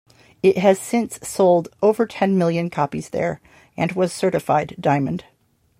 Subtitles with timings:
[0.41, 3.39] It has since sold over ten million copies there
[3.77, 5.25] and was certified diamond.